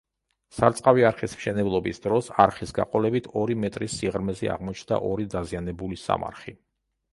სარწყავი 0.59 1.03
არხის 1.09 1.35
მშენებლობის 1.41 2.01
დროს, 2.05 2.29
არხის 2.47 2.73
გაყოლებით 2.79 3.29
ორი 3.43 3.59
მეტრის 3.67 3.99
სიღრმეზე 4.01 4.53
აღმოჩნდა 4.57 5.03
ორი 5.13 5.31
დაზიანებული 5.37 6.03
სამარხი. 6.09 6.59